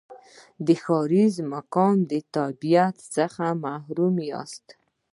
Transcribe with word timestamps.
د 0.65 0.67
ښاریز 0.83 1.35
مقام 1.53 1.97
یا 2.11 2.19
تابعیت 2.35 2.95
څخه 3.15 3.43
محروم 3.63 4.15
یاست. 4.29 4.65